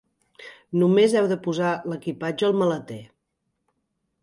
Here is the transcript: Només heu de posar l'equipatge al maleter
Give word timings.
Només 0.83 1.13
heu 1.19 1.27
de 1.33 1.37
posar 1.43 1.75
l'equipatge 1.93 2.49
al 2.49 2.59
maleter 2.63 3.01